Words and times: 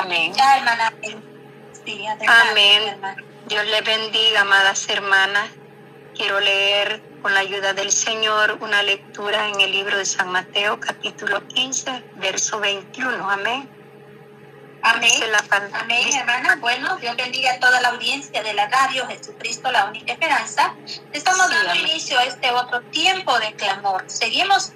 Amén. 0.00 0.32
Ya, 0.34 0.56
hermana. 0.56 0.92
Sí, 1.84 2.04
Amén. 2.06 2.82
hermana. 2.88 3.22
Dios 3.46 3.66
les 3.66 3.84
bendiga, 3.84 4.40
amadas 4.42 4.88
hermanas. 4.88 5.50
Quiero 6.14 6.40
leer 6.40 7.02
con 7.22 7.34
la 7.34 7.40
ayuda 7.40 7.72
del 7.72 7.90
Señor 7.92 8.58
una 8.60 8.82
lectura 8.82 9.48
en 9.48 9.60
el 9.60 9.72
libro 9.72 9.96
de 9.96 10.04
San 10.04 10.30
Mateo, 10.30 10.78
capítulo 10.80 11.46
15, 11.48 12.04
verso 12.16 12.60
21. 12.60 13.30
Amén. 13.30 13.68
Amén. 14.84 15.10
La. 15.30 15.78
Amén, 15.80 16.08
hermana. 16.16 16.56
Bueno, 16.60 16.96
Dios 16.96 17.16
bendiga 17.16 17.52
a 17.52 17.60
toda 17.60 17.80
la 17.80 17.88
audiencia 17.90 18.42
de 18.42 18.52
la 18.54 18.68
radio 18.68 19.06
Jesucristo, 19.06 19.70
la 19.70 19.84
única 19.86 20.12
esperanza. 20.12 20.74
Estamos 21.12 21.46
Sí, 21.48 21.54
dando 21.54 21.70
amén. 21.70 21.86
inicio 21.88 22.18
a 22.18 22.24
este 22.24 22.50
otro 22.50 22.80
tiempo 22.90 23.38
de 23.38 23.54
clamor. 23.54 24.04
Seguimos 24.08 24.72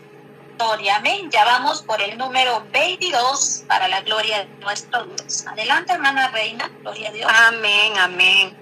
historia, 0.57 0.96
amén. 0.96 1.30
Ya 1.30 1.45
vamos 1.45 1.82
por 1.82 2.00
el 2.00 2.16
número 2.16 2.66
22 2.73 3.64
para 3.68 3.88
la 3.88 4.00
gloria 4.00 4.38
de 4.38 4.46
nuestro 4.61 5.05
Dios. 5.05 5.45
Adelante, 5.46 5.93
hermana 5.93 6.29
Reina, 6.29 6.70
gloria 6.80 7.10
a 7.10 7.12
Dios. 7.12 7.30
Amén, 7.30 7.98
amén. 7.98 8.56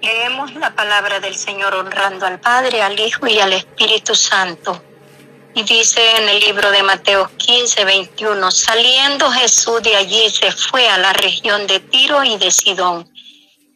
Leemos 0.00 0.54
la 0.54 0.74
palabra 0.74 1.20
del 1.20 1.34
Señor 1.34 1.74
honrando 1.74 2.24
al 2.24 2.40
Padre, 2.40 2.80
al 2.80 2.98
Hijo 2.98 3.26
y 3.26 3.38
al 3.38 3.52
Espíritu 3.52 4.14
Santo. 4.14 4.82
Y 5.54 5.62
dice 5.64 6.00
en 6.16 6.28
el 6.30 6.40
libro 6.40 6.70
de 6.70 6.82
Mateo 6.82 7.30
15, 7.36 7.84
21, 7.84 8.50
saliendo 8.50 9.30
Jesús 9.30 9.82
de 9.82 9.96
allí 9.96 10.30
se 10.30 10.50
fue 10.52 10.88
a 10.88 10.96
la 10.96 11.12
región 11.12 11.66
de 11.66 11.80
Tiro 11.80 12.24
y 12.24 12.38
de 12.38 12.50
Sidón. 12.50 13.12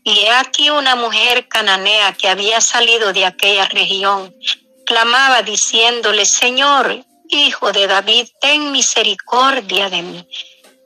Y 0.02 0.20
he 0.20 0.30
aquí 0.30 0.70
una 0.70 0.96
mujer 0.96 1.46
cananea 1.48 2.14
que 2.14 2.28
había 2.28 2.62
salido 2.62 3.12
de 3.12 3.26
aquella 3.26 3.66
región, 3.66 4.34
clamaba 4.86 5.42
diciéndole, 5.42 6.24
Señor, 6.24 7.04
Hijo 7.34 7.72
de 7.72 7.88
David, 7.88 8.28
ten 8.40 8.70
misericordia 8.70 9.90
de 9.90 10.02
mí. 10.02 10.28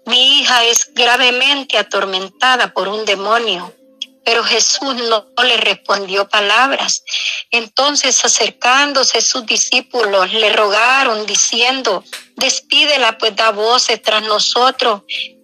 Mi 0.07 0.41
hija 0.41 0.65
es 0.65 0.95
gravemente 0.95 1.77
atormentada 1.77 2.73
por 2.73 2.89
un 2.89 3.05
demonio. 3.05 3.75
Pero 4.25 4.43
Jesús 4.43 4.95
no 4.95 5.27
le 5.45 5.59
respondió 5.59 6.27
palabras. 6.27 7.05
Entonces 7.51 8.25
acercándose 8.25 9.21
sus 9.21 9.45
discípulos 9.45 10.33
le 10.33 10.51
rogaron 10.55 11.27
diciendo, 11.27 12.03
despídela 12.37 13.19
pues 13.19 13.37
da 13.37 13.51
voces 13.51 14.01
tras 14.01 14.23
nosotros. 14.23 15.03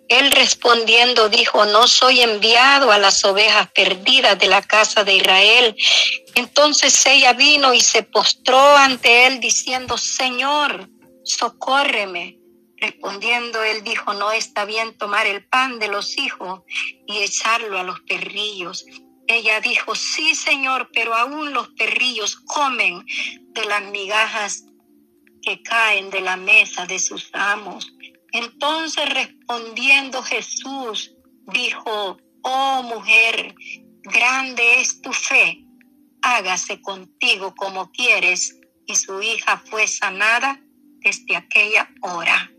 Él 0.08 0.30
respondiendo 0.30 1.28
dijo, 1.28 1.66
no 1.66 1.86
soy 1.86 2.22
enviado 2.22 2.92
a 2.92 2.98
las 2.98 3.22
ovejas 3.26 3.68
perdidas 3.74 4.38
de 4.38 4.48
la 4.48 4.62
casa 4.62 5.04
de 5.04 5.16
Israel. 5.16 5.76
Entonces 6.34 7.04
ella 7.04 7.34
vino 7.34 7.74
y 7.74 7.80
se 7.80 8.02
postró 8.02 8.76
ante 8.76 9.26
él 9.26 9.40
diciendo, 9.40 9.98
Señor, 9.98 10.88
socórreme. 11.24 12.38
Respondiendo 12.76 13.62
él 13.62 13.82
dijo, 13.82 14.12
no 14.14 14.30
está 14.32 14.64
bien 14.64 14.96
tomar 14.98 15.26
el 15.26 15.46
pan 15.46 15.78
de 15.78 15.88
los 15.88 16.18
hijos 16.18 16.60
y 17.06 17.18
echarlo 17.18 17.78
a 17.78 17.82
los 17.82 18.00
perrillos. 18.00 18.84
Ella 19.26 19.60
dijo, 19.60 19.94
sí, 19.94 20.34
Señor, 20.34 20.90
pero 20.92 21.14
aún 21.14 21.52
los 21.52 21.68
perrillos 21.70 22.36
comen 22.36 23.04
de 23.52 23.64
las 23.64 23.82
migajas 23.90 24.64
que 25.40 25.62
caen 25.62 26.10
de 26.10 26.20
la 26.20 26.36
mesa 26.36 26.86
de 26.86 26.98
sus 26.98 27.30
amos. 27.32 27.92
Entonces 28.32 29.08
respondiendo 29.08 30.22
Jesús, 30.22 31.14
dijo, 31.52 32.18
oh 32.42 32.82
mujer, 32.82 33.54
grande 34.02 34.80
es 34.80 35.00
tu 35.00 35.12
fe, 35.12 35.64
hágase 36.22 36.80
contigo 36.82 37.54
como 37.54 37.90
quieres. 37.92 38.58
Y 38.86 38.96
su 38.96 39.22
hija 39.22 39.62
fue 39.70 39.86
sanada 39.86 40.60
desde 41.04 41.36
aquella 41.36 41.88
hora. 42.00 42.50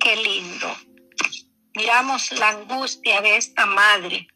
Qué 0.00 0.16
lindo. 0.16 0.74
Miramos 1.74 2.32
la 2.32 2.50
angustia 2.50 3.20
de 3.20 3.36
esta 3.36 3.66
madre. 3.66 4.28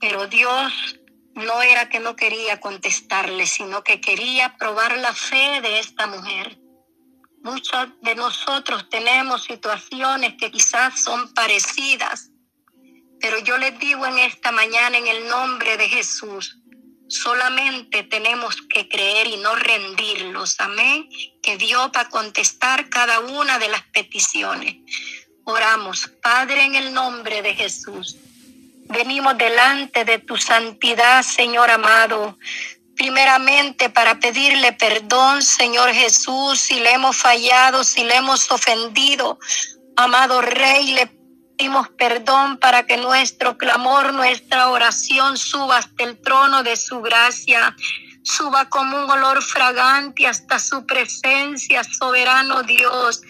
Pero 0.00 0.28
Dios 0.28 0.98
no 1.34 1.62
era 1.62 1.88
que 1.88 2.00
no 2.00 2.16
quería 2.16 2.60
contestarle, 2.60 3.46
sino 3.46 3.82
que 3.82 4.00
quería 4.00 4.56
probar 4.56 4.96
la 4.98 5.12
fe 5.12 5.60
de 5.60 5.80
esta 5.80 6.06
mujer. 6.06 6.58
Muchos 7.42 7.88
de 8.02 8.14
nosotros 8.14 8.88
tenemos 8.88 9.44
situaciones 9.44 10.34
que 10.38 10.50
quizás 10.52 11.02
son 11.02 11.34
parecidas, 11.34 12.30
pero 13.20 13.38
yo 13.40 13.58
les 13.58 13.76
digo 13.80 14.06
en 14.06 14.18
esta 14.18 14.52
mañana 14.52 14.96
en 14.98 15.08
el 15.08 15.28
nombre 15.28 15.76
de 15.76 15.88
Jesús, 15.88 16.61
solamente 17.12 18.02
tenemos 18.04 18.56
que 18.68 18.88
creer 18.88 19.26
y 19.26 19.36
no 19.36 19.54
rendirlos. 19.54 20.58
Amén. 20.58 21.08
Que 21.42 21.56
Dios 21.56 21.90
va 21.94 22.08
contestar 22.08 22.88
cada 22.88 23.20
una 23.20 23.58
de 23.58 23.68
las 23.68 23.82
peticiones. 23.92 24.76
Oramos, 25.44 26.08
Padre, 26.22 26.64
en 26.64 26.74
el 26.74 26.92
nombre 26.94 27.42
de 27.42 27.54
Jesús. 27.54 28.16
Venimos 28.88 29.36
delante 29.38 30.04
de 30.04 30.18
tu 30.18 30.36
santidad, 30.36 31.22
Señor 31.22 31.70
amado. 31.70 32.38
Primeramente 32.96 33.88
para 33.88 34.18
pedirle 34.20 34.72
perdón, 34.72 35.42
Señor 35.42 35.92
Jesús, 35.92 36.60
si 36.60 36.78
le 36.80 36.92
hemos 36.92 37.16
fallado, 37.16 37.84
si 37.84 38.04
le 38.04 38.16
hemos 38.16 38.50
ofendido. 38.50 39.38
Amado 39.96 40.40
Rey, 40.40 40.92
le 40.92 41.21
pedimos 41.62 41.90
perdón 41.90 42.56
para 42.56 42.86
que 42.86 42.96
nuestro 42.96 43.56
clamor, 43.56 44.12
nuestra 44.14 44.68
oración 44.68 45.36
suba 45.36 45.76
hasta 45.76 46.02
el 46.02 46.20
trono 46.20 46.64
de 46.64 46.74
su 46.74 47.00
gracia, 47.02 47.76
suba 48.24 48.68
como 48.68 49.04
un 49.04 49.08
olor 49.08 49.40
fragante 49.40 50.26
hasta 50.26 50.58
su 50.58 50.84
presencia, 50.84 51.84
soberano 51.84 52.64
Dios. 52.64 53.22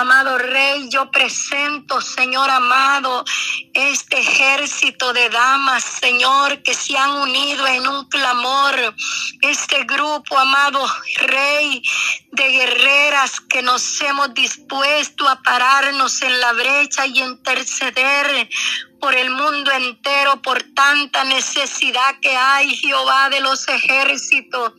Amado 0.00 0.38
Rey, 0.38 0.88
yo 0.88 1.10
presento, 1.10 2.00
Señor 2.00 2.48
amado, 2.48 3.22
este 3.74 4.18
ejército 4.18 5.12
de 5.12 5.28
damas, 5.28 5.84
Señor, 5.84 6.62
que 6.62 6.72
se 6.72 6.96
han 6.96 7.10
unido 7.10 7.66
en 7.66 7.86
un 7.86 8.08
clamor. 8.08 8.94
Este 9.42 9.84
grupo, 9.84 10.38
amado 10.38 10.82
Rey, 11.16 11.82
de 12.32 12.48
guerreras 12.48 13.40
que 13.40 13.60
nos 13.60 14.00
hemos 14.00 14.32
dispuesto 14.32 15.28
a 15.28 15.42
pararnos 15.42 16.22
en 16.22 16.40
la 16.40 16.54
brecha 16.54 17.06
y 17.06 17.20
interceder 17.20 18.48
por 19.00 19.14
el 19.14 19.28
mundo 19.28 19.70
entero, 19.70 20.40
por 20.40 20.62
tanta 20.74 21.24
necesidad 21.24 22.20
que 22.22 22.34
hay, 22.34 22.74
Jehová 22.74 23.28
de 23.28 23.40
los 23.40 23.68
ejércitos. 23.68 24.72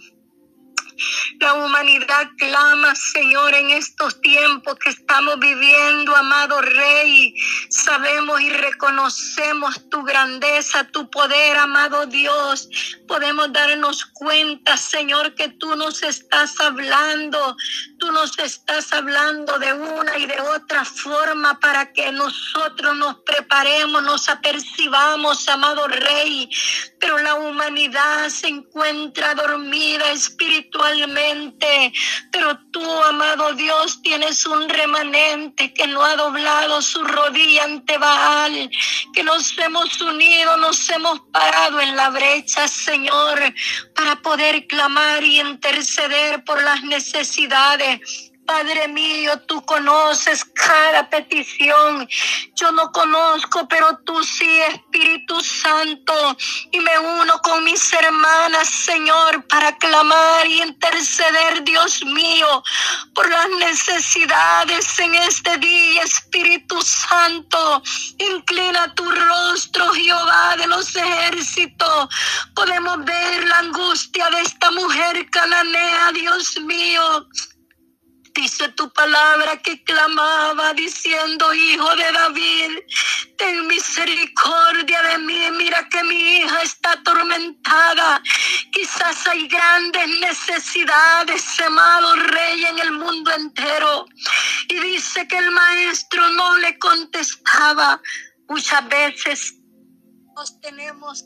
La 1.40 1.54
humanidad 1.54 2.30
clama, 2.38 2.94
Señor, 2.96 3.54
en 3.56 3.72
estos 3.72 4.22
tiempos 4.22 4.76
que 4.76 4.90
estamos 4.90 5.40
viviendo, 5.40 6.16
amado 6.16 6.62
Rey. 6.62 7.34
Sabemos 7.70 8.40
y 8.42 8.50
reconocemos 8.50 9.90
tu 9.90 10.04
grandeza, 10.04 10.88
tu 10.92 11.10
poder, 11.10 11.58
amado 11.58 12.06
Dios. 12.06 12.70
Podemos 13.08 13.52
darnos 13.52 14.06
cuenta, 14.06 14.78
Señor, 14.78 15.36
que 15.36 15.50
tú 15.50 15.76
nos 15.76 16.04
estás 16.04 16.60
hablando. 16.60 17.56
Tú 18.00 18.12
nos 18.12 18.38
estás 18.40 18.94
hablando 18.94 19.60
de 19.60 19.74
una 19.74 20.18
y 20.18 20.26
de 20.26 20.40
otra 20.42 20.86
forma 20.86 21.60
para 21.60 21.92
que 21.92 22.12
nosotros 22.12 22.96
nos 22.96 23.18
preparemos, 23.26 24.04
nos 24.04 24.30
apercibamos, 24.30 25.48
amado 25.48 25.88
Rey. 25.88 26.50
Pero 27.00 27.18
la 27.20 27.36
humanidad 27.36 28.30
se 28.30 28.48
encuentra 28.48 29.36
dormida 29.36 30.12
pero 32.32 32.58
tú, 32.72 33.04
amado 33.04 33.54
Dios, 33.54 34.02
tienes 34.02 34.46
un 34.46 34.70
remanente 34.70 35.74
que 35.74 35.88
no 35.88 36.04
ha 36.04 36.16
doblado 36.16 36.82
su 36.82 37.04
rodilla 37.04 37.64
ante 37.64 37.98
Baal, 37.98 38.70
que 39.14 39.24
nos 39.24 39.58
hemos 39.58 40.02
unido, 40.02 40.58
nos 40.58 40.90
hemos 40.90 41.20
parado 41.32 41.80
en 41.82 41.96
la 41.96 42.10
brecha, 42.10 42.68
Señor, 42.68 43.40
para 43.96 44.16
poder 44.22 44.68
clamar 44.68 45.24
y 45.24 45.40
interceder 45.40 46.44
por 46.44 46.62
las 46.64 46.84
necesidades. 46.84 48.31
Padre 48.54 48.90
mío, 48.90 49.40
tú 49.48 49.64
conoces 49.66 50.44
cada 50.44 51.10
petición. 51.10 52.06
Yo 52.54 52.70
no 52.74 52.92
conozco, 52.92 53.66
pero 53.70 53.98
tú 54.06 54.22
sí, 54.26 54.60
Espíritu 54.74 55.40
Santo. 55.40 56.14
Y 56.70 56.80
me 56.82 57.00
uno 57.00 57.40
con 57.42 57.64
mis 57.64 57.94
hermanas, 57.94 58.68
Señor, 58.68 59.48
para 59.48 59.78
clamar 59.78 60.46
y 60.48 60.62
interceder, 60.62 61.64
Dios 61.64 62.04
mío, 62.04 62.62
por 63.16 63.30
las 63.30 63.50
necesidades 63.52 65.00
en 65.00 65.16
este 65.16 65.58
día, 65.58 66.04
Espíritu 66.04 66.82
Santo. 66.82 67.82
Inclina 68.18 68.94
tu 68.96 69.10
rostro, 69.10 69.94
Jehová 69.94 70.58
de 70.58 70.68
los 70.68 70.94
ejércitos. 70.94 72.10
Podemos 72.54 73.06
ver 73.06 73.48
la 73.48 73.60
angustia 73.60 74.30
de 74.30 74.42
esta 74.42 74.72
mujer 74.72 75.30
cananea, 75.30 76.12
Dios 76.12 76.60
mío. 76.60 77.26
Dice 78.34 78.70
tu 78.70 78.92
palabra 78.94 79.58
que 79.62 79.84
clamaba 79.84 80.74
diciendo, 80.74 81.54
Hijo 81.54 81.96
de 81.96 82.12
David, 82.12 82.72
ten 83.38 83.68
misericordia 83.68 85.02
de 85.04 85.18
mí. 85.18 85.52
Mira 85.58 85.88
que 85.90 86.04
mi 86.04 86.38
hija 86.38 86.62
está 86.62 86.94
atormentada. 86.94 88.22
Quizás 88.72 89.28
hay 89.28 89.48
grandes 89.48 90.08
necesidades, 90.20 91.60
amado 91.60 92.16
Rey, 92.16 92.66
en 92.66 92.80
el 92.80 92.92
mundo 92.94 93.32
entero. 93.32 94.06
Y 94.70 94.80
dice 94.80 95.28
que 95.28 95.38
el 95.38 95.52
maestro 95.52 96.30
no 96.30 96.58
le 96.60 96.80
contestaba. 96.80 98.02
Muchas 98.48 98.88
veces 98.88 99.56
nos 100.36 100.60
tenemos 100.62 101.26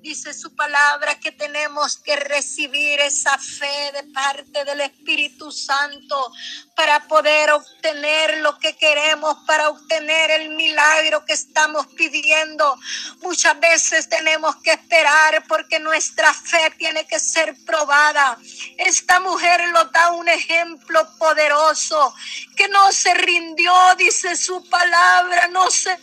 Dice 0.00 0.32
su 0.32 0.56
palabra 0.56 1.20
que 1.20 1.30
tenemos 1.30 1.98
que 1.98 2.16
recibir 2.16 3.00
esa 3.00 3.36
fe 3.36 3.92
de 3.92 4.04
parte 4.14 4.64
del 4.64 4.80
Espíritu 4.80 5.52
Santo 5.52 6.32
para 6.74 7.06
poder 7.06 7.50
obtener 7.50 8.38
lo 8.38 8.58
que 8.58 8.74
queremos, 8.76 9.36
para 9.46 9.68
obtener 9.68 10.30
el 10.30 10.48
milagro 10.50 11.26
que 11.26 11.34
estamos 11.34 11.86
pidiendo. 11.88 12.78
Muchas 13.20 13.60
veces 13.60 14.08
tenemos 14.08 14.56
que 14.62 14.72
esperar 14.72 15.44
porque 15.46 15.78
nuestra 15.78 16.32
fe 16.32 16.72
tiene 16.78 17.06
que 17.06 17.20
ser 17.20 17.54
probada. 17.66 18.38
Esta 18.78 19.20
mujer 19.20 19.68
lo 19.68 19.84
da 19.84 20.12
un 20.12 20.30
ejemplo 20.30 21.06
poderoso 21.18 22.14
que 22.56 22.68
no 22.68 22.90
se 22.90 23.12
rindió, 23.12 23.74
dice 23.98 24.34
su 24.34 24.66
palabra, 24.70 25.48
no 25.48 25.70
se 25.70 25.98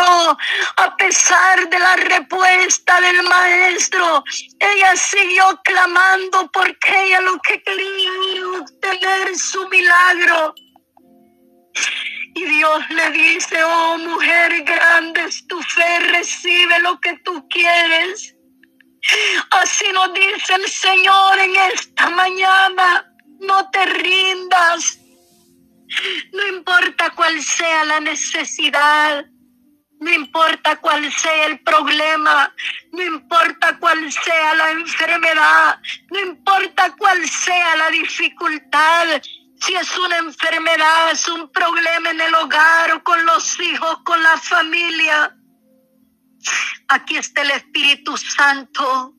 a 0.00 0.96
pesar 0.96 1.68
de 1.68 1.78
la 1.78 1.96
respuesta 1.96 3.00
del 3.00 3.22
maestro, 3.22 4.24
ella 4.58 4.96
siguió 4.96 5.60
clamando 5.64 6.50
porque 6.52 7.04
ella 7.04 7.20
lo 7.20 7.38
que 7.40 7.62
quería 7.62 8.10
obtener 8.60 9.36
su 9.36 9.68
milagro. 9.68 10.54
Y 12.34 12.44
Dios 12.44 12.90
le 12.90 13.10
dice, 13.10 13.62
oh 13.62 13.98
mujer 13.98 14.62
grande 14.64 15.24
es 15.24 15.46
tu 15.46 15.60
fe, 15.62 15.98
recibe 16.12 16.78
lo 16.80 17.00
que 17.00 17.18
tú 17.24 17.46
quieres. 17.48 18.34
Así 19.50 19.86
nos 19.92 20.12
dice 20.12 20.54
el 20.54 20.68
Señor 20.68 21.38
en 21.38 21.56
esta 21.72 22.10
mañana, 22.10 23.06
no 23.40 23.70
te 23.70 23.84
rindas. 23.86 24.98
No 26.32 26.46
importa 26.46 27.10
cuál 27.10 27.42
sea 27.42 27.84
la 27.84 28.00
necesidad, 28.00 29.24
no 30.00 30.12
importa 30.12 30.76
cuál 30.76 31.12
sea 31.12 31.46
el 31.46 31.60
problema, 31.60 32.52
no 32.92 33.02
importa 33.02 33.78
cuál 33.78 34.10
sea 34.10 34.54
la 34.54 34.70
enfermedad, 34.70 35.80
no 36.10 36.20
importa 36.20 36.94
cuál 36.98 37.28
sea 37.28 37.76
la 37.76 37.90
dificultad, 37.90 39.20
si 39.60 39.74
es 39.74 39.98
una 39.98 40.16
enfermedad, 40.18 41.10
es 41.12 41.28
un 41.28 41.50
problema 41.52 42.10
en 42.10 42.20
el 42.20 42.34
hogar 42.34 42.92
o 42.92 43.04
con 43.04 43.24
los 43.26 43.60
hijos, 43.60 43.98
con 44.04 44.22
la 44.22 44.38
familia. 44.38 45.36
Aquí 46.88 47.16
está 47.18 47.42
el 47.42 47.50
Espíritu 47.50 48.16
Santo. 48.16 49.14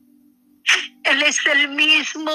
Él 1.04 1.22
es 1.22 1.38
el 1.46 1.68
mismo. 1.68 2.32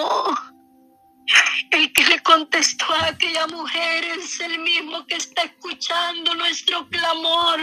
El 1.69 1.91
que 1.91 2.05
le 2.05 2.19
contestó 2.23 2.93
a 2.93 3.07
aquella 3.07 3.45
mujer 3.47 4.05
es 4.05 4.39
el 4.39 4.59
mismo 4.59 5.05
que 5.05 5.15
está 5.15 5.43
escuchando 5.43 6.33
nuestro 6.35 6.87
clamor. 6.87 7.59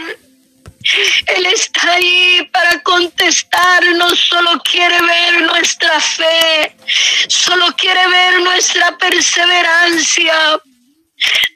Él 1.27 1.45
está 1.47 1.93
ahí 1.93 2.47
para 2.51 2.81
contestarnos, 2.83 4.19
solo 4.19 4.61
quiere 4.63 5.01
ver 5.01 5.41
nuestra 5.41 5.99
fe, 5.99 6.75
solo 7.27 7.65
quiere 7.77 8.07
ver 8.07 8.41
nuestra 8.41 8.97
perseverancia. 8.97 10.61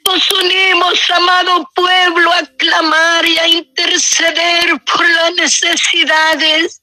Nos 0.04 0.30
unimos, 0.32 0.98
amado 1.10 1.70
pueblo, 1.74 2.32
a 2.32 2.42
clamar 2.58 3.24
y 3.26 3.38
a 3.38 3.46
interceder 3.46 4.80
por 4.84 5.08
las 5.08 5.32
necesidades. 5.34 6.82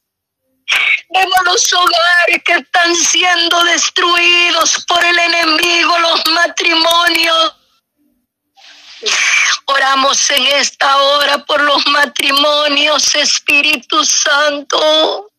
Vemos 1.09 1.37
los 1.45 1.73
hogares 1.73 2.43
que 2.45 2.53
están 2.53 2.95
siendo 2.95 3.63
destruidos 3.65 4.85
por 4.87 5.03
el 5.03 5.19
enemigo, 5.19 5.97
los 5.99 6.21
matrimonios 6.27 7.56
Oramos 9.65 10.29
en 10.29 10.47
esta 10.47 10.97
hora 10.97 11.45
por 11.45 11.61
los 11.61 11.85
matrimonios, 11.87 13.15
Espíritu 13.15 14.03
Santo. 14.03 15.31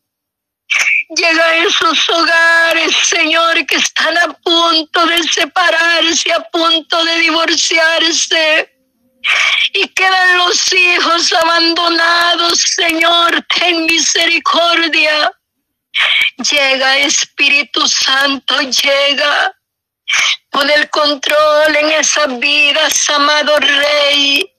Llega 1.15 1.43
a 1.43 1.55
esos 1.57 2.09
hogares, 2.09 2.95
Señor, 3.07 3.65
que 3.65 3.77
están 3.77 4.15
a 4.17 4.33
punto 4.33 5.05
de 5.07 5.23
separarse, 5.23 6.31
a 6.31 6.41
punto 6.51 7.03
de 7.03 7.19
divorciarse. 7.19 8.75
Y 9.73 9.87
quedan 9.89 10.37
los 10.37 10.73
hijos 10.73 11.33
abandonados, 11.33 12.59
Señor, 12.59 13.43
ten 13.47 13.85
misericordia. 13.85 15.31
Llega 16.37 16.99
Espíritu 16.99 17.87
Santo, 17.87 18.61
llega. 18.61 19.55
Pon 20.51 20.69
el 20.69 20.89
control 20.89 21.75
en 21.75 21.91
esas 21.91 22.39
vidas, 22.39 23.09
amado 23.09 23.57
Rey. 23.59 24.53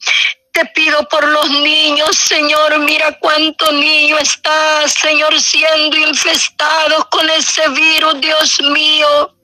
Te 0.53 0.67
pido 0.67 1.09
por 1.09 1.27
los 1.27 1.51
niños, 1.51 2.17
Señor. 2.17 2.79
Mira 2.81 3.19
cuánto 3.19 3.73
niño 3.73 4.19
está, 4.19 4.87
Señor, 4.89 5.41
siendo 5.41 5.97
infestado 5.97 7.09
con 7.11 7.29
ese 7.31 7.69
virus, 7.71 8.21
Dios 8.21 8.61
mío. 8.63 9.35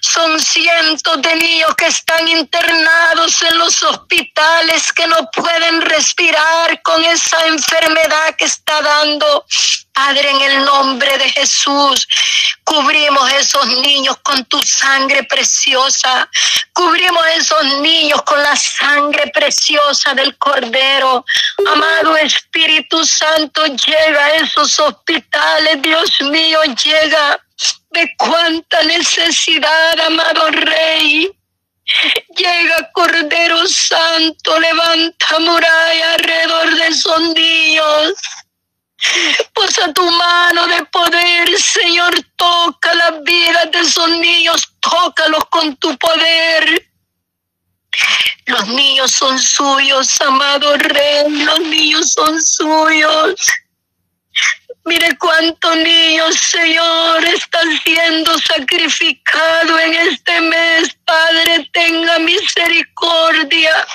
Son 0.00 0.38
cientos 0.40 1.20
de 1.22 1.34
niños 1.36 1.74
que 1.76 1.86
están 1.86 2.28
internados 2.28 3.42
en 3.42 3.58
los 3.58 3.82
hospitales 3.82 4.92
que 4.92 5.06
no 5.06 5.30
pueden 5.32 5.80
respirar 5.80 6.80
con 6.82 7.04
esa 7.04 7.38
enfermedad 7.46 8.36
que 8.36 8.44
está 8.44 8.80
dando. 8.82 9.44
Padre, 9.92 10.30
en 10.30 10.40
el 10.40 10.64
nombre 10.64 11.18
de 11.18 11.30
Jesús, 11.30 12.08
cubrimos 12.64 13.30
esos 13.32 13.66
niños 13.66 14.16
con 14.22 14.44
tu 14.46 14.62
sangre 14.62 15.24
preciosa. 15.24 16.28
Cubrimos 16.72 17.24
esos 17.36 17.64
niños 17.80 18.22
con 18.22 18.42
la 18.42 18.56
sangre 18.56 19.30
preciosa 19.34 20.14
del 20.14 20.36
Cordero. 20.38 21.24
Amado 21.66 22.16
Espíritu 22.16 23.04
Santo, 23.04 23.66
llega 23.66 24.24
a 24.24 24.34
esos 24.36 24.78
hospitales, 24.78 25.82
Dios 25.82 26.20
mío, 26.22 26.60
llega 26.82 27.40
de 27.92 28.14
cuánta 28.16 28.82
necesidad, 28.84 30.00
amado 30.00 30.50
Rey. 30.50 31.30
Llega 32.36 32.90
Cordero 32.92 33.66
Santo, 33.66 34.58
levanta 34.58 35.38
muralla 35.40 36.14
alrededor 36.14 36.74
de 36.74 37.34
niños. 37.34 38.14
Posa 39.52 39.92
tu 39.92 40.04
mano 40.10 40.66
de 40.68 40.84
poder, 40.86 41.58
Señor, 41.58 42.14
toca 42.36 42.94
las 42.94 43.22
vidas 43.24 43.70
de 43.72 43.80
esos 43.80 44.08
niños, 44.10 44.72
tócalos 44.80 45.44
con 45.50 45.76
tu 45.76 45.96
poder. 45.98 46.88
Los 48.46 48.68
niños 48.68 49.10
son 49.12 49.38
suyos, 49.38 50.20
amado 50.20 50.76
Rey, 50.76 51.28
los 51.28 51.60
niños 51.60 52.12
son 52.12 52.40
suyos. 52.42 53.34
Mire 54.84 55.16
cuántos 55.16 55.76
niños, 55.76 56.34
Señor, 56.34 57.24
están 57.24 57.78
siendo 57.84 58.36
sacrificados 58.40 59.80
en 59.80 59.94
este 59.94 60.40
mes. 60.40 60.96
Padre, 61.04 61.70
tenga 61.72 62.18
misericordia. 62.18 63.86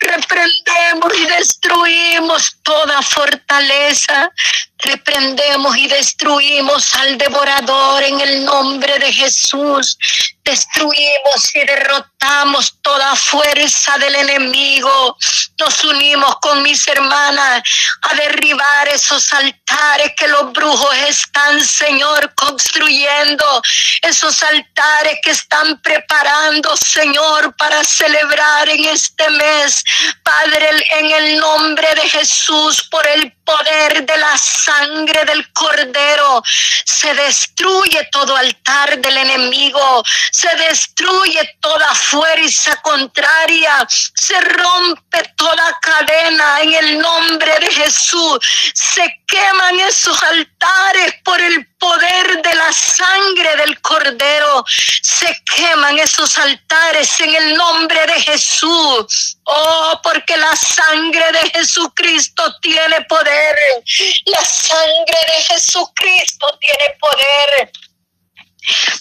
Reprendemos 0.00 1.18
y 1.18 1.26
destruimos 1.26 2.53
toda 2.64 3.00
fortaleza. 3.02 4.30
Reprendemos 4.78 5.76
y 5.76 5.86
destruimos 5.86 6.94
al 6.96 7.16
devorador 7.16 8.02
en 8.02 8.20
el 8.20 8.44
nombre 8.44 8.98
de 8.98 9.12
Jesús. 9.12 9.96
Destruimos 10.44 11.54
y 11.54 11.64
derrotamos 11.64 12.74
toda 12.82 13.16
fuerza 13.16 13.96
del 13.98 14.14
enemigo. 14.14 15.16
Nos 15.58 15.84
unimos 15.84 16.36
con 16.40 16.62
mis 16.62 16.86
hermanas 16.86 17.62
a 18.02 18.14
derribar 18.14 18.88
esos 18.88 19.32
altares 19.32 20.12
que 20.16 20.28
los 20.28 20.52
brujos 20.52 20.94
están, 21.08 21.64
Señor, 21.64 22.34
construyendo. 22.34 23.62
Esos 24.02 24.42
altares 24.42 25.18
que 25.22 25.30
están 25.30 25.80
preparando, 25.80 26.76
Señor, 26.76 27.56
para 27.56 27.82
celebrar 27.82 28.68
en 28.68 28.84
este 28.84 29.30
mes. 29.30 29.82
Padre, 30.22 30.68
en 30.98 31.10
el 31.10 31.38
nombre 31.38 31.88
de 31.94 32.08
Por 32.90 33.06
el 33.08 33.32
poder 33.44 34.06
de 34.06 34.16
la 34.16 34.38
sangre 34.38 35.24
del 35.24 35.52
cordero, 35.52 36.42
se 36.84 37.12
destruye 37.14 38.08
todo 38.12 38.36
altar 38.36 38.98
del 38.98 39.16
enemigo 39.16 40.04
se 40.30 40.48
destruye 40.56 41.56
toda 41.60 41.94
fuerza 41.94 42.76
contraria, 42.82 43.86
se 43.88 44.40
rompe 44.40 45.22
toda 45.36 45.78
cadena 45.80 46.60
en 46.62 46.74
el 46.74 46.98
nombre 46.98 47.58
de 47.60 47.70
Jesús. 47.70 48.38
Se 48.74 49.04
queman 49.26 49.80
esos 49.80 50.22
altares 50.22 51.14
por 51.24 51.40
el 51.40 51.66
poder 51.78 52.42
de 52.42 52.54
la 52.54 52.72
sangre 52.72 53.56
del 53.56 53.80
cordero. 53.80 54.64
Se 54.66 55.42
queman 55.54 55.98
esos 55.98 56.36
altares 56.38 57.20
en 57.20 57.34
el 57.34 57.56
nombre 57.56 58.06
de 58.06 58.22
Jesús. 58.22 59.38
Oh, 59.44 60.00
porque 60.26 60.40
la 60.40 60.56
sangre 60.56 61.32
de 61.32 61.50
Jesucristo 61.50 62.42
tiene 62.60 63.00
poder. 63.08 63.56
La 64.26 64.44
sangre 64.44 65.18
de 65.36 65.42
Jesucristo 65.42 66.58
tiene 66.60 66.96
poder. 66.98 67.72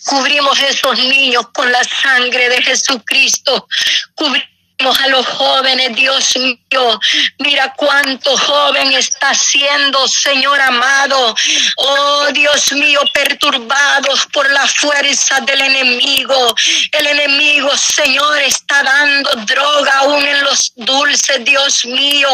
Cubrimos 0.05 0.59
esos 0.61 0.97
niños 0.99 1.47
con 1.53 1.71
la 1.71 1.83
sangre 1.83 2.49
de 2.49 2.61
Jesucristo. 2.61 3.67
Cubrimos 4.15 4.52
a 4.91 5.07
los 5.07 5.25
jóvenes, 5.25 5.95
Dios 5.95 6.35
mío. 6.35 6.99
Mira 7.39 7.73
cuánto 7.75 8.35
joven 8.37 8.91
está 8.93 9.33
siendo, 9.33 10.07
Señor 10.07 10.59
amado. 10.59 11.35
Oh, 11.77 12.27
Dios 12.31 12.71
mío, 12.73 12.99
perturbados 13.13 14.25
por 14.31 14.49
la 14.51 14.67
fuerza 14.67 15.39
del 15.41 15.61
enemigo. 15.61 16.55
El 16.91 17.07
enemigo, 17.07 17.75
Señor, 17.77 18.39
está 18.39 18.83
dando 18.83 19.29
droga 19.45 19.99
aún 19.99 20.25
en 20.25 20.43
los 20.43 20.73
dulces, 20.75 21.43
Dios 21.45 21.85
mío. 21.85 22.29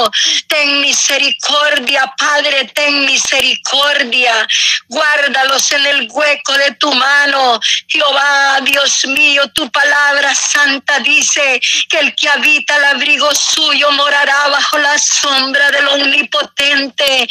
Ten 0.48 0.82
misericordia, 0.82 2.12
Padre, 2.18 2.65
ten 2.74 3.06
misericordia. 3.06 4.48
Guárdalos 4.88 5.72
en 5.72 5.86
el 5.86 6.08
hueco 6.10 6.53
de 6.53 6.72
tu 6.75 6.91
mano. 6.94 7.60
Jehová, 7.88 8.60
Dios 8.62 9.06
mío, 9.08 9.44
tu 9.53 9.70
palabra 9.70 10.34
santa 10.34 11.00
dice 11.00 11.60
que 11.89 12.00
el 12.00 12.15
que 12.15 12.29
habita 12.39 12.77
el 12.77 12.84
abrigo 12.86 13.29
suyo 13.36 13.91
morará 13.91 14.48
bajo 14.48 14.77
la 14.77 14.98
sombra 14.98 15.69
del 15.72 15.88
omnipotente. 15.89 17.27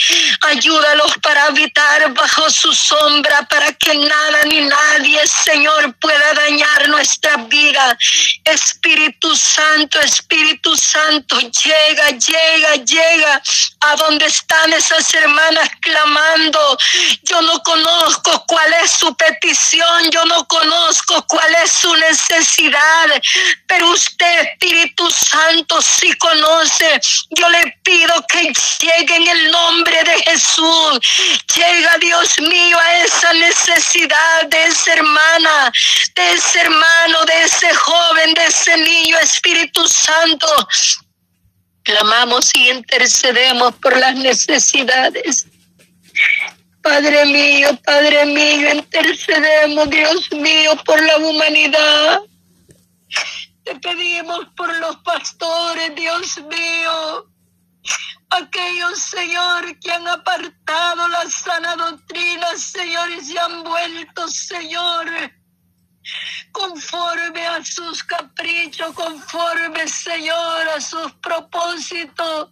Ayúdalos 0.48 1.12
para 1.22 1.44
habitar 1.44 2.12
bajo 2.12 2.50
su 2.50 2.72
sombra 2.74 3.46
para 3.48 3.72
que 3.72 3.94
nada 3.94 4.44
ni 4.44 4.60
nadie, 4.60 5.20
Señor, 5.26 5.94
pueda 5.98 6.34
dañar 6.34 6.88
nuestra 6.88 7.36
vida. 7.48 7.96
Espíritu 8.44 9.34
Santo, 9.34 9.98
Espíritu 10.00 10.76
Santo, 10.76 11.38
llega, 11.40 12.10
llega, 12.10 12.74
llega 12.84 13.42
a 13.80 13.96
donde 13.96 14.26
están 14.26 14.72
esas 14.72 15.12
hermanas 15.14 15.70
clamando. 15.80 16.78
Yo 17.22 17.40
no 17.42 17.62
conozco 17.62 18.44
cuál 18.46 18.74
es 18.84 18.90
su 18.90 19.14
petición, 19.16 20.10
yo 20.10 20.24
no 20.26 20.46
conozco 20.46 21.24
cuál 21.26 21.54
es 21.64 21.72
su 21.72 21.94
necesidad, 21.96 23.06
pero 23.66 23.90
usted, 23.90 24.48
Espíritu 24.60 24.87
Espíritu 24.88 25.10
Santo 25.10 25.80
si 25.82 26.12
conoce. 26.14 27.00
Yo 27.30 27.48
le 27.50 27.76
pido 27.82 28.14
que 28.28 28.52
llegue 28.80 29.16
en 29.16 29.28
el 29.28 29.50
nombre 29.50 30.02
de 30.04 30.22
Jesús. 30.30 31.00
Llega, 31.54 31.96
Dios 32.00 32.38
mío, 32.40 32.78
a 32.78 32.98
esa 32.98 33.32
necesidad 33.34 34.46
de 34.48 34.64
esa 34.64 34.92
hermana, 34.94 35.72
de 36.14 36.30
ese 36.30 36.60
hermano, 36.60 37.24
de 37.26 37.42
ese 37.42 37.74
joven, 37.74 38.34
de 38.34 38.46
ese 38.46 38.76
niño, 38.76 39.18
Espíritu 39.18 39.86
Santo. 39.86 40.46
Clamamos 41.82 42.50
y 42.54 42.70
intercedemos 42.70 43.74
por 43.76 43.96
las 43.96 44.14
necesidades. 44.14 45.46
Padre 46.82 47.26
mío, 47.26 47.78
Padre 47.84 48.24
mío, 48.26 48.74
intercedemos, 48.74 49.90
Dios 49.90 50.30
mío, 50.32 50.72
por 50.84 51.02
la 51.02 51.16
humanidad. 51.18 52.20
Te 53.68 53.78
pedimos 53.80 54.46
por 54.56 54.74
los 54.78 54.96
pastores, 54.98 55.94
Dios 55.94 56.38
mío. 56.38 57.30
Aquellos, 58.30 58.98
Señor, 58.98 59.78
que 59.80 59.92
han 59.92 60.08
apartado 60.08 61.06
la 61.08 61.28
sana 61.28 61.76
doctrina, 61.76 62.46
Señor, 62.56 63.10
y 63.10 63.20
se 63.20 63.38
han 63.38 63.62
vuelto, 63.64 64.26
Señor, 64.28 65.06
conforme 66.50 67.46
a 67.46 67.62
sus 67.62 68.02
caprichos, 68.04 68.94
conforme, 68.94 69.86
Señor, 69.86 70.66
a 70.70 70.80
sus 70.80 71.12
propósitos, 71.16 72.50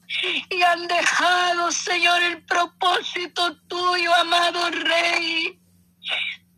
y 0.50 0.62
han 0.62 0.86
dejado, 0.86 1.72
Señor, 1.72 2.22
el 2.24 2.44
propósito 2.44 3.56
tuyo, 3.68 4.14
amado 4.16 4.70
Rey. 4.70 5.58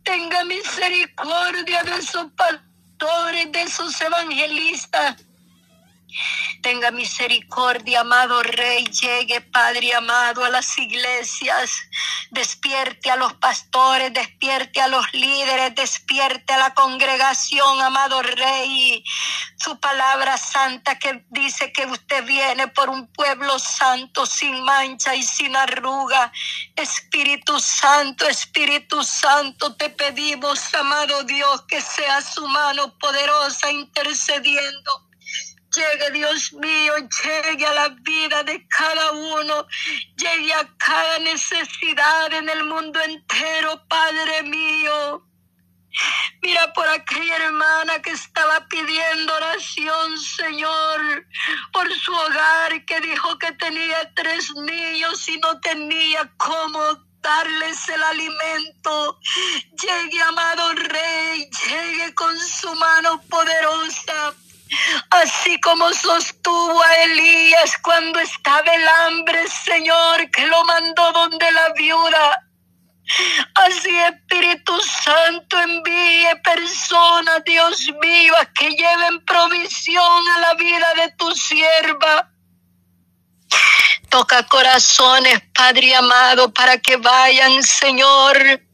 Tenga 0.03 0.43
misericordia 0.43 1.81
de 1.83 2.01
su 2.01 2.29
pastores 2.35 2.68
de 3.51 3.61
esos 3.61 3.99
evangelistas. 4.01 5.28
Tenga 6.61 6.91
misericordia, 6.91 8.01
amado 8.01 8.43
Rey, 8.43 8.85
llegue, 8.85 9.41
Padre 9.41 9.93
amado, 9.93 10.43
a 10.43 10.49
las 10.49 10.77
iglesias, 10.77 11.71
despierte 12.31 13.09
a 13.11 13.15
los 13.15 13.33
pastores, 13.35 14.13
despierte 14.13 14.81
a 14.81 14.87
los 14.87 15.05
líderes, 15.13 15.75
despierte 15.75 16.53
a 16.53 16.57
la 16.57 16.73
congregación, 16.73 17.81
amado 17.81 18.21
Rey. 18.21 19.03
Su 19.57 19.79
palabra 19.79 20.37
santa 20.37 20.97
que 20.97 21.23
dice 21.29 21.71
que 21.71 21.85
usted 21.85 22.25
viene 22.25 22.67
por 22.67 22.89
un 22.89 23.07
pueblo 23.07 23.57
santo, 23.59 24.25
sin 24.25 24.63
mancha 24.63 25.15
y 25.15 25.23
sin 25.23 25.55
arruga. 25.55 26.31
Espíritu 26.75 27.59
Santo, 27.59 28.27
Espíritu 28.27 29.03
Santo, 29.03 29.75
te 29.75 29.89
pedimos, 29.89 30.73
amado 30.73 31.23
Dios, 31.23 31.61
que 31.67 31.81
sea 31.81 32.21
su 32.21 32.47
mano 32.47 32.97
poderosa 32.97 33.71
intercediendo 33.71 35.08
llegue, 35.71 36.11
Dios 36.11 36.53
mío, 36.53 36.93
llegue 37.23 37.65
a 37.65 37.73
la 37.73 37.89
vida 37.89 38.43
de 38.43 38.67
cada 38.67 39.11
uno, 39.11 39.67
llegue 40.15 40.53
a 40.53 40.67
cada 40.77 41.19
necesidad 41.19 42.33
en 42.33 42.49
el 42.49 42.63
mundo 42.65 42.99
entero, 43.01 43.83
Padre 43.87 44.43
mío. 44.43 45.25
Mira 46.41 46.71
por 46.73 46.87
aquella 46.87 47.35
hermana 47.37 48.01
que 48.01 48.11
estaba 48.11 48.67
pidiendo 48.67 49.33
oración, 49.33 50.17
Señor, 50.19 51.25
por 51.73 51.91
su 51.93 52.13
hogar, 52.13 52.85
que 52.85 53.01
dijo 53.01 53.37
que 53.39 53.51
tenía 53.53 54.13
tres 54.13 54.51
niños 54.55 55.27
y 55.27 55.37
no 55.39 55.59
tenía 55.59 56.31
cómo 56.37 56.79
darles 57.21 57.89
el 57.89 58.03
alimento. 58.03 59.19
Llegue, 59.71 60.21
amado 60.21 60.73
Rey, 60.73 61.49
llegue 61.67 62.13
con 62.13 62.37
su 62.39 62.73
mano 62.75 63.21
poderosa 63.23 64.35
Así 65.09 65.59
como 65.61 65.91
sostuvo 65.93 66.81
a 66.81 66.95
Elías 67.03 67.77
cuando 67.81 68.19
estaba 68.19 68.71
el 68.71 68.87
hambre, 68.87 69.47
Señor, 69.47 70.29
que 70.31 70.45
lo 70.45 70.63
mandó 70.65 71.11
donde 71.11 71.51
la 71.51 71.73
viuda. 71.75 72.45
Así 73.67 73.97
Espíritu 73.97 74.79
Santo 74.81 75.59
envíe 75.59 76.27
personas, 76.43 77.43
Dios 77.43 77.89
a 78.39 78.45
que 78.53 78.69
lleven 78.69 79.25
provisión 79.25 80.27
a 80.35 80.39
la 80.39 80.53
vida 80.53 80.93
de 80.95 81.11
tu 81.17 81.31
sierva. 81.31 82.29
Toca 84.09 84.43
corazones, 84.43 85.41
Padre 85.53 85.95
amado, 85.95 86.53
para 86.53 86.77
que 86.77 86.97
vayan, 86.97 87.63
Señor 87.63 88.68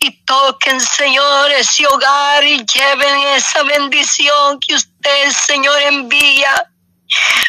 y 0.00 0.24
toquen, 0.24 0.80
Señor, 0.80 1.50
ese 1.52 1.86
hogar 1.86 2.44
y 2.44 2.64
lleven 2.64 3.20
esa 3.36 3.62
bendición 3.62 4.58
que 4.60 4.74
usted, 4.74 5.30
Señor, 5.30 5.80
envía. 5.82 6.70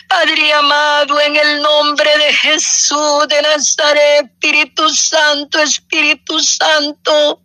Padre 0.07 0.53
amado, 0.53 1.19
en 1.19 1.35
el 1.35 1.61
nombre 1.61 2.17
de 2.17 2.33
Jesús 2.33 3.27
de 3.27 3.41
Nazaret, 3.41 4.25
Espíritu 4.25 4.89
Santo, 4.89 5.59
Espíritu 5.59 6.39
Santo. 6.39 7.41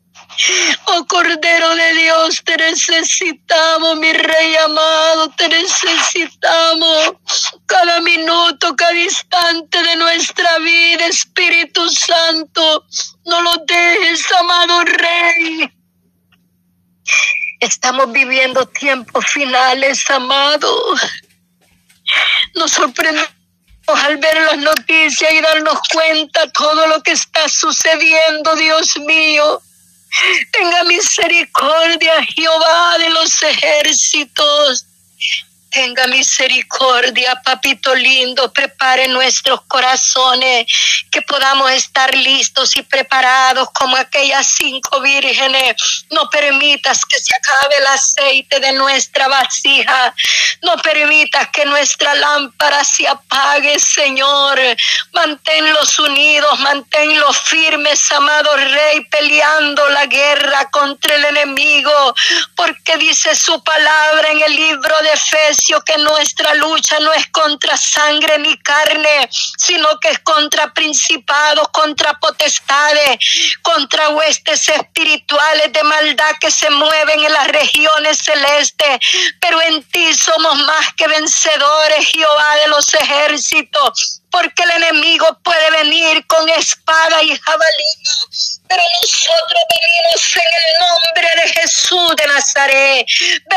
Oh 0.86 1.06
Cordero 1.06 1.74
de 1.74 1.94
Dios, 1.94 2.42
te 2.44 2.56
necesitamos, 2.56 3.98
mi 3.98 4.12
Rey 4.12 4.56
amado, 4.64 5.30
te 5.36 5.48
necesitamos 5.48 7.14
cada 7.66 8.00
minuto, 8.00 8.74
cada 8.76 8.94
instante 8.94 9.82
de 9.82 9.96
nuestra 9.96 10.58
vida, 10.58 11.06
Espíritu 11.06 11.88
Santo. 11.90 12.84
No 13.26 13.40
lo 13.42 13.52
dejes, 13.66 14.24
amado 14.38 14.84
Rey. 14.84 15.72
Estamos 17.58 18.12
viviendo 18.12 18.66
tiempos 18.66 19.26
finales, 19.26 20.08
amado. 20.10 20.94
Nos 22.54 22.70
sorprendemos 22.70 23.28
al 23.86 24.16
ver 24.18 24.40
las 24.42 24.58
noticias 24.58 25.32
y 25.32 25.40
darnos 25.40 25.80
cuenta 25.92 26.50
todo 26.52 26.86
lo 26.86 27.02
que 27.02 27.12
está 27.12 27.48
sucediendo, 27.48 28.54
Dios 28.54 28.96
mío. 28.98 29.60
Tenga 30.50 30.84
misericordia, 30.84 32.12
Jehová 32.34 32.98
de 32.98 33.10
los 33.10 33.42
ejércitos. 33.42 34.86
Tenga 35.70 36.08
misericordia, 36.08 37.40
papito 37.44 37.94
lindo, 37.94 38.52
prepare 38.52 39.06
nuestros 39.06 39.60
corazones, 39.68 40.66
que 41.12 41.22
podamos 41.22 41.70
estar 41.70 42.12
listos 42.12 42.76
y 42.76 42.82
preparados 42.82 43.68
como 43.72 43.96
aquellas 43.96 44.48
cinco 44.48 45.00
vírgenes. 45.00 45.76
No 46.10 46.28
permitas 46.28 47.04
que 47.04 47.20
se 47.20 47.32
acabe 47.36 47.76
el 47.76 47.86
aceite 47.86 48.58
de 48.58 48.72
nuestra 48.72 49.28
vasija. 49.28 50.12
No 50.62 50.76
permitas 50.78 51.48
que 51.50 51.64
nuestra 51.64 52.14
lámpara 52.16 52.82
se 52.82 53.06
apague, 53.06 53.78
Señor. 53.78 54.58
Manténlos 55.12 55.98
unidos, 56.00 56.58
manténlos 56.58 57.38
firmes, 57.42 58.10
amado 58.10 58.56
Rey, 58.56 59.04
peleando 59.04 59.88
la 59.90 60.06
guerra 60.06 60.68
contra 60.72 61.14
el 61.14 61.24
enemigo, 61.26 62.14
porque 62.56 62.96
dice 62.96 63.36
su 63.36 63.62
palabra 63.62 64.30
en 64.30 64.42
el 64.42 64.56
libro 64.56 65.00
de 65.02 65.12
Efesios 65.12 65.59
que 65.84 65.98
nuestra 65.98 66.54
lucha 66.54 66.98
no 67.00 67.12
es 67.12 67.26
contra 67.28 67.76
sangre 67.76 68.38
ni 68.38 68.56
carne, 68.58 69.28
sino 69.30 69.98
que 70.00 70.08
es 70.08 70.18
contra 70.20 70.72
principados, 70.72 71.68
contra 71.68 72.14
potestades, 72.14 73.18
contra 73.62 74.10
huestes 74.10 74.68
espirituales 74.68 75.72
de 75.72 75.82
maldad 75.82 76.34
que 76.40 76.50
se 76.50 76.70
mueven 76.70 77.24
en 77.24 77.32
las 77.32 77.48
regiones 77.48 78.18
celestes. 78.18 78.98
Pero 79.40 79.60
en 79.62 79.82
ti 79.84 79.99
somos 80.14 80.56
más 80.58 80.94
que 80.94 81.06
vencedores, 81.08 82.08
Jehová 82.08 82.56
de 82.56 82.68
los 82.68 82.94
ejércitos 82.94 84.20
porque 84.30 84.62
el 84.62 84.82
enemigo 84.82 85.26
puede 85.42 85.70
venir 85.82 86.26
con 86.26 86.48
espada 86.50 87.22
y 87.22 87.36
jabalina, 87.36 88.10
pero 88.68 88.82
nosotros 89.02 89.60
venimos 89.68 90.36
en 90.36 90.42
el 90.42 90.78
nombre 90.80 91.42
de 91.42 91.60
Jesús 91.60 92.16
de 92.16 92.26
Nazaret, 92.28 93.06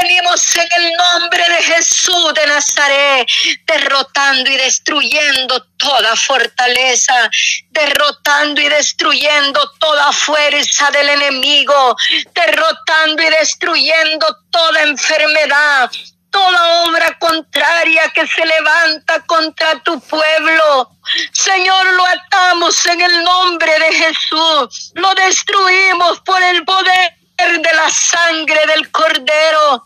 venimos 0.01 0.55
en 0.55 0.69
el 0.77 0.93
nombre 0.93 1.49
de 1.49 1.63
Jesús 1.63 2.33
de 2.33 2.47
Nazaret, 2.47 3.27
derrotando 3.67 4.49
y 4.49 4.57
destruyendo 4.57 5.63
toda 5.77 6.15
fortaleza, 6.15 7.29
derrotando 7.69 8.61
y 8.61 8.69
destruyendo 8.69 9.71
toda 9.79 10.11
fuerza 10.11 10.89
del 10.91 11.09
enemigo, 11.09 11.95
derrotando 12.33 13.21
y 13.21 13.29
destruyendo 13.29 14.25
toda 14.49 14.81
enfermedad, 14.81 15.91
toda 16.33 16.83
obra 16.85 17.17
contraria 17.19 18.09
que 18.09 18.27
se 18.27 18.43
levanta 18.45 19.23
contra 19.25 19.81
tu 19.83 19.99
pueblo. 20.01 20.89
Señor, 21.31 21.93
lo 21.93 22.05
atamos 22.07 22.85
en 22.87 23.01
el 23.01 23.23
nombre 23.23 23.71
de 23.79 23.93
Jesús. 23.93 24.91
Lo 24.95 25.13
destruimos 25.13 26.19
por 26.21 26.41
el 26.41 26.65
poder 26.65 27.13
de 27.37 27.73
la 27.73 27.89
sangre 27.89 28.59
del 28.67 28.91
Cordero. 28.91 29.83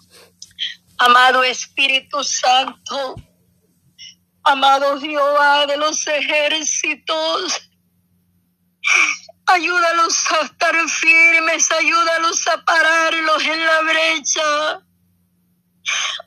Amado 0.99 1.43
Espíritu 1.43 2.23
Santo, 2.23 3.15
amado 4.43 4.99
Jehová 4.99 5.67
de 5.67 5.77
los 5.77 6.07
ejércitos, 6.07 7.69
ayúdalos 9.45 10.31
a 10.31 10.45
estar 10.45 10.75
firmes, 10.89 11.71
ayúdalos 11.71 12.47
a 12.47 12.63
pararlos 12.63 13.43
en 13.43 13.65
la 13.65 13.81
brecha. 13.81 14.86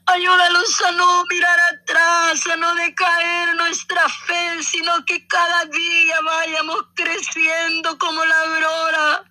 Ayúdalos 0.07 0.81
a 0.83 0.93
no 0.93 1.25
mirar 1.27 1.61
atrás, 1.73 2.47
a 2.47 2.57
no 2.57 2.75
decaer 2.75 3.55
nuestra 3.57 4.09
fe, 4.09 4.63
sino 4.63 5.05
que 5.05 5.27
cada 5.27 5.65
día 5.67 6.21
vayamos 6.23 6.85
creciendo 6.95 7.99
como 7.99 8.25
la 8.25 8.41
aurora. 8.41 9.25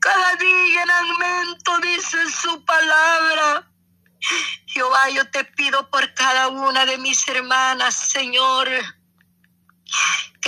Cada 0.00 0.34
día 0.36 0.82
en 0.82 0.90
aumento 0.90 1.78
dice 1.80 2.18
su 2.30 2.64
palabra. 2.64 3.70
Jehová, 4.66 5.10
yo 5.10 5.30
te 5.30 5.44
pido 5.44 5.88
por 5.90 6.12
cada 6.14 6.48
una 6.48 6.84
de 6.86 6.98
mis 6.98 7.26
hermanas, 7.28 7.94
Señor 7.94 8.68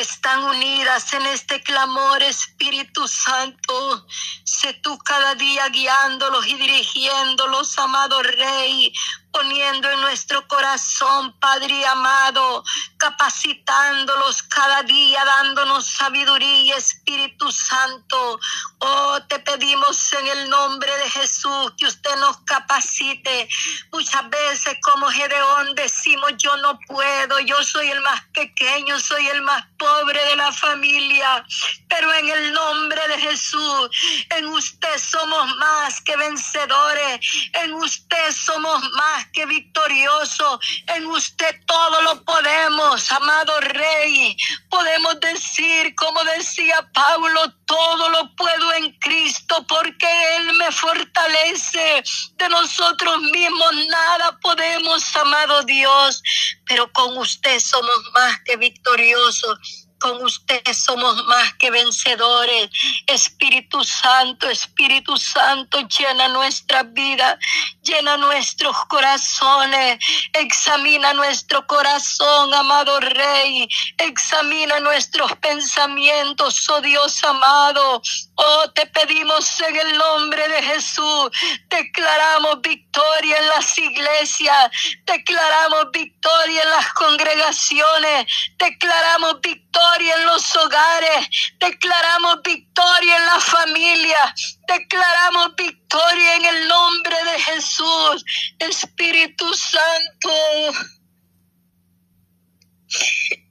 están 0.00 0.42
unidas 0.44 1.12
en 1.12 1.26
este 1.26 1.62
clamor, 1.62 2.22
Espíritu 2.22 3.06
Santo. 3.06 4.06
Sé 4.44 4.72
tú 4.74 4.96
cada 4.98 5.34
día 5.34 5.68
guiándolos 5.68 6.46
y 6.46 6.54
dirigiéndolos, 6.54 7.78
amado 7.78 8.22
Rey, 8.22 8.92
poniendo 9.32 9.90
en 9.90 10.00
nuestro 10.00 10.46
corazón, 10.48 11.32
Padre 11.38 11.86
amado, 11.86 12.64
capacitándolos 12.98 14.42
cada 14.44 14.82
día, 14.82 15.24
dándonos 15.24 15.86
sabiduría, 15.86 16.76
Espíritu 16.76 17.50
Santo. 17.50 18.40
Oh, 18.78 19.18
te 19.28 19.38
pedimos 19.40 20.12
en 20.14 20.26
el 20.26 20.50
nombre 20.50 20.94
de 20.98 21.10
Jesús 21.10 21.72
que 21.78 21.86
usted 21.86 22.14
nos 22.16 22.38
capacite. 22.38 23.48
Muchas 23.92 24.28
veces 24.30 24.76
como 24.82 25.08
Gedeón 25.08 25.74
decimos, 25.74 26.32
yo 26.38 26.56
no 26.58 26.78
puedo, 26.86 27.40
yo 27.40 27.62
soy 27.62 27.88
el 27.88 28.00
más 28.00 28.22
pequeño, 28.32 28.98
soy 28.98 29.26
el 29.28 29.42
más 29.42 29.64
pobre 29.78 30.24
de 30.26 30.36
la 30.36 30.52
familia, 30.52 31.44
pero 31.88 32.12
en 32.14 32.28
el 32.28 32.52
nombre 32.52 33.08
de 33.08 33.18
Jesús, 33.18 33.90
en 34.30 34.46
usted 34.46 34.98
somos 34.98 35.56
más 35.56 36.00
que 36.02 36.16
vencedores, 36.16 37.20
en 37.54 37.74
usted 37.74 38.32
somos 38.32 38.82
más 38.92 39.19
que 39.32 39.46
victorioso. 39.46 40.60
En 40.88 41.06
usted 41.06 41.54
todo 41.66 42.02
lo 42.02 42.24
podemos, 42.24 43.10
amado 43.12 43.60
Rey. 43.60 44.36
Podemos 44.68 45.20
decir, 45.20 45.94
como 45.94 46.22
decía 46.24 46.88
Pablo, 46.92 47.52
todo 47.66 48.10
lo 48.10 48.34
puedo 48.36 48.72
en 48.74 48.92
Cristo 48.98 49.64
porque 49.68 50.36
Él 50.36 50.52
me 50.54 50.70
fortalece. 50.72 52.02
De 52.36 52.48
nosotros 52.48 53.20
mismos 53.20 53.72
nada 53.88 54.38
podemos, 54.40 55.16
amado 55.16 55.62
Dios, 55.62 56.22
pero 56.66 56.90
con 56.92 57.16
usted 57.18 57.58
somos 57.60 58.10
más 58.14 58.40
que 58.44 58.56
victoriosos 58.56 59.89
con 60.00 60.24
usted 60.24 60.62
somos 60.72 61.24
más 61.26 61.54
que 61.54 61.70
vencedores. 61.70 62.70
Espíritu 63.06 63.84
Santo, 63.84 64.48
Espíritu 64.48 65.16
Santo, 65.16 65.78
llena 65.86 66.28
nuestra 66.28 66.82
vida, 66.82 67.38
llena 67.82 68.16
nuestros 68.16 68.74
corazones, 68.86 69.98
examina 70.32 71.12
nuestro 71.12 71.66
corazón, 71.66 72.52
amado 72.54 72.98
Rey, 73.00 73.68
examina 73.98 74.80
nuestros 74.80 75.36
pensamientos, 75.36 76.68
oh 76.70 76.80
Dios 76.80 77.22
amado. 77.24 78.02
Oh, 78.36 78.70
te 78.74 78.86
pedimos 78.86 79.60
en 79.60 79.76
el 79.76 79.98
nombre 79.98 80.48
de 80.48 80.62
Jesús, 80.62 81.30
declaramos 81.68 82.62
victoria 82.62 83.36
en 83.36 83.48
las 83.48 83.76
iglesias, 83.76 84.70
declaramos 85.04 85.90
victoria 85.92 86.62
en 86.62 86.70
las 86.70 86.92
congregaciones, 86.94 88.26
declaramos 88.58 89.40
victoria 89.42 89.69
en 90.16 90.26
los 90.26 90.56
hogares, 90.56 91.28
declaramos 91.58 92.42
victoria 92.42 93.16
en 93.16 93.26
la 93.26 93.40
familia, 93.40 94.34
declaramos 94.66 95.54
victoria 95.56 96.36
en 96.36 96.44
el 96.44 96.68
nombre 96.68 97.16
de 97.24 97.40
Jesús, 97.40 98.24
Espíritu 98.58 99.52
Santo. 99.54 100.30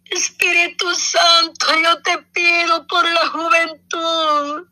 Espíritu 0.06 0.94
Santo, 0.96 1.68
yo 1.82 2.02
te 2.02 2.18
pido 2.34 2.86
por 2.88 3.10
la 3.10 3.28
juventud, 3.28 4.68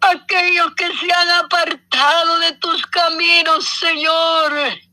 aquellos 0.00 0.74
que 0.76 0.86
se 0.86 1.12
han 1.12 1.30
apartado 1.30 2.38
de 2.38 2.52
tus 2.52 2.86
caminos, 2.86 3.66
Señor 3.80 4.91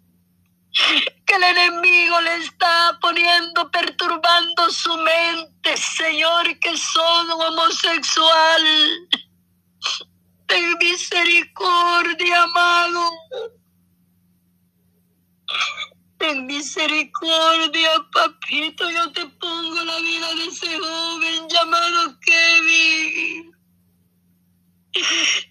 que 1.30 1.36
el 1.36 1.44
enemigo 1.44 2.22
le 2.22 2.38
está 2.38 2.98
poniendo, 3.00 3.70
perturbando 3.70 4.72
su 4.72 4.98
mente, 4.98 5.78
Señor, 5.78 6.60
que 6.60 6.76
son 6.76 7.30
homosexual. 7.30 8.64
Ten 10.48 10.76
misericordia, 10.80 12.44
amado. 12.44 13.12
Ten 16.18 16.48
misericordia, 16.48 17.92
papito. 18.12 18.90
Yo 18.90 19.12
te 19.12 19.28
pongo 19.28 19.84
la 19.84 20.00
vida 20.00 20.34
de 20.34 20.46
ese 20.48 20.80
joven 20.80 21.48
llamado 21.48 22.20
Kevin. 22.22 23.52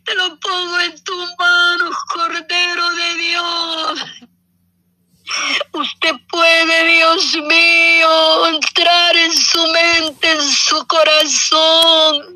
Te 0.04 0.14
lo 0.16 0.40
pongo 0.40 0.80
en 0.80 1.04
tus 1.04 1.34
manos, 1.38 1.96
Cordero 2.12 2.90
de 2.90 3.14
Dios. 3.14 4.28
Usted 5.72 6.14
puede, 6.28 6.86
Dios 6.96 7.36
mío, 7.36 8.46
entrar 8.48 9.16
en 9.16 9.32
su 9.32 9.66
mente, 9.66 10.30
en 10.30 10.42
su 10.42 10.86
corazón. 10.86 12.34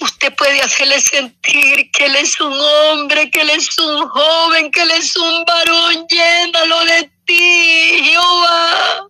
Usted 0.00 0.34
puede 0.34 0.60
hacerle 0.60 1.00
sentir 1.00 1.90
que 1.92 2.06
Él 2.06 2.16
es 2.16 2.40
un 2.40 2.52
hombre, 2.52 3.30
que 3.30 3.40
Él 3.40 3.50
es 3.50 3.78
un 3.78 4.08
joven, 4.08 4.70
que 4.70 4.82
Él 4.82 4.90
es 4.92 5.16
un 5.16 5.44
varón. 5.44 6.06
Llénalo 6.08 6.84
de 6.84 7.10
ti, 7.24 8.04
Jehová. 8.04 9.06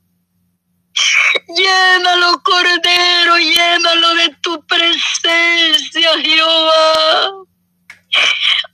Llénalo, 1.49 2.43
Cordero, 2.43 3.39
llénalo 3.39 4.15
de 4.15 4.37
tu 4.43 4.67
presencia, 4.67 6.11
Jehová. 6.23 7.43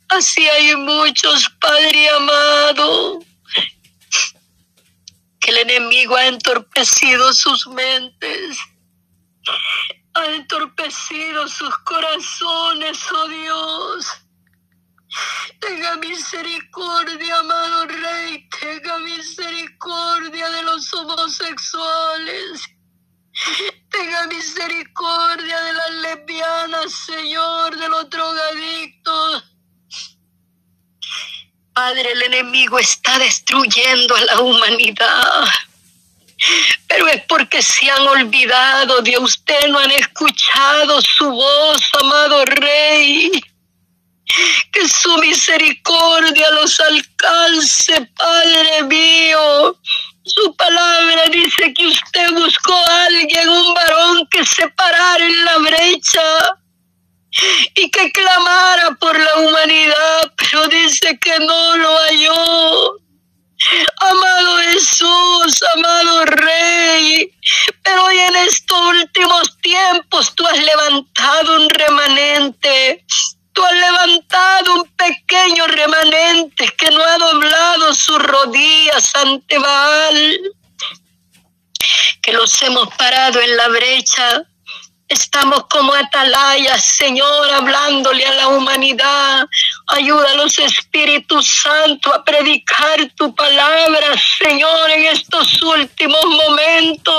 Así 0.09 0.49
hay 0.49 0.75
muchos, 0.77 1.49
Padre 1.61 2.09
amado, 2.11 3.21
que 5.41 5.51
el 5.51 5.59
enemigo 5.59 6.17
ha 6.17 6.27
entorpecido 6.27 7.33
sus 7.35 7.67
mentes, 7.67 8.59
ha 10.15 10.27
entorpecido 10.27 11.47
sus 11.49 11.77
corazones, 11.79 12.99
oh 13.13 13.29
Dios. 13.29 14.07
Tenga 15.61 15.97
misericordia, 15.97 17.39
amado 17.39 17.87
Rey, 17.87 18.49
tenga 18.61 18.99
misericordia 18.99 20.51
de 20.51 20.63
los 20.63 20.93
homosexuales. 20.95 22.63
Tenga 23.91 24.27
misericordia 24.27 25.61
de 25.63 25.73
las 25.73 25.91
lesbianas, 25.91 26.93
Señor, 26.93 27.77
de 27.77 27.89
los 27.89 28.11
drogadictos. 28.11 29.58
Padre, 31.79 32.11
el 32.11 32.23
enemigo 32.25 32.77
está 32.81 33.21
destruyendo 33.21 34.17
a 34.17 34.21
la 34.23 34.41
humanidad. 34.41 35.45
Pero 36.89 37.07
es 37.07 37.23
porque 37.29 37.63
se 37.63 37.89
han 37.89 38.01
olvidado 38.01 39.01
de 39.01 39.17
usted, 39.17 39.69
no 39.69 39.79
han 39.79 39.93
escuchado 39.93 41.01
su 41.01 41.31
voz, 41.31 41.81
amado 42.01 42.45
Rey. 42.47 43.31
Que 44.73 44.89
su 44.89 45.19
misericordia 45.19 46.51
los 46.51 46.81
alcance, 46.81 48.11
Padre 48.17 48.83
mío. 48.83 49.79
Su 50.25 50.57
palabra 50.57 51.23
dice 51.31 51.73
que 51.75 51.87
usted 51.87 52.33
buscó 52.33 52.75
a 52.75 53.05
alguien, 53.05 53.49
un 53.49 53.75
varón 53.75 54.27
que 54.33 54.45
se 54.45 54.69
parara 54.71 55.25
en 55.25 55.45
la 55.45 55.59
brecha 55.59 56.59
y 57.77 57.91
que 57.91 58.13
clamara 58.13 58.97
por 58.99 59.19
la 59.19 59.37
humanidad, 59.37 60.18
dice 60.89 61.19
que 61.19 61.39
no 61.41 61.77
lo 61.77 61.99
halló. 61.99 63.01
Amado 64.01 64.59
Jesús, 64.71 65.65
amado 65.75 66.25
Rey, 66.27 67.31
pero 67.83 68.05
hoy 68.05 68.19
en 68.19 68.37
estos 68.37 68.81
últimos 68.81 69.59
tiempos 69.61 70.33
tú 70.37 70.47
has 70.47 70.59
levantado 70.59 71.57
un 71.57 71.69
remanente 71.69 73.05
Tú 73.59 73.65
has 73.65 73.73
levantado 73.73 74.75
un 74.77 74.85
pequeño 74.93 75.67
remanente 75.67 76.69
que 76.79 76.93
no 76.93 77.03
ha 77.03 77.19
doblado 77.19 77.93
sus 77.93 78.23
rodillas 78.23 79.13
ante 79.17 79.59
Baal, 79.59 80.41
que 82.23 82.33
los 82.35 82.63
hemos 82.63 82.87
parado 82.95 83.41
en 83.41 83.57
la 83.57 83.67
brecha. 83.67 84.45
Estamos 85.09 85.65
como 85.71 85.95
atalayas, 85.95 86.85
Señor, 86.85 87.51
hablándole 87.51 88.27
a 88.27 88.35
la 88.35 88.49
humanidad. 88.49 89.47
Ayuda 89.87 90.33
a 90.33 90.35
los 90.35 90.59
Espíritus 90.59 91.49
Santos 91.63 92.13
a 92.15 92.23
predicar 92.23 93.11
tu 93.17 93.35
palabra, 93.35 94.07
Señor, 94.39 94.91
en 94.91 95.07
estos 95.07 95.63
últimos 95.63 96.25
momentos. 96.27 96.99